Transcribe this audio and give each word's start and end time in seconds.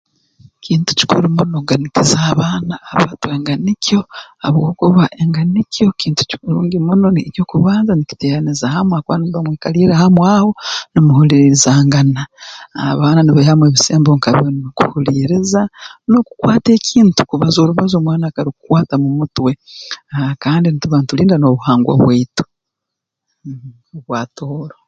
Kintu 0.65 0.89
kikuru 0.99 1.27
muno 1.37 1.55
kuganikiza 1.61 2.17
abaana 2.33 2.75
abato 2.93 3.27
enganikyo 3.37 3.99
habwokuba 4.43 5.03
enganikyo 5.23 5.85
kintu 6.01 6.21
kirungi 6.29 6.77
muno 6.87 7.07
eky'okubanza 7.29 7.91
nikiteeraniza 7.95 8.65
hamu 8.73 8.91
habwokuba 8.95 9.17
nimuba 9.21 9.45
mwikaliire 9.45 9.93
hamu 10.01 10.19
aho 10.35 10.49
numuhuliirizangana 10.93 12.21
abaana 12.91 13.19
nibaihamu 13.21 13.63
ebisembo 13.65 14.09
nka 14.17 14.31
binu 14.37 14.67
kuhuliiriza 14.77 15.61
n'okukwata 16.09 16.69
ekintu 16.77 17.19
kubaza 17.29 17.57
orubazo 17.63 17.93
omwana 17.97 18.25
akarukwata 18.27 18.93
mu 19.03 19.09
mutwe 19.17 19.51
kandi 20.43 20.67
ntuba 20.71 20.97
ntulinda 21.01 21.35
n'obuhangwa 21.37 21.93
bwaitu 22.01 22.43
mh 23.49 23.63
obwa 23.97 24.21
Tooro 24.37 24.75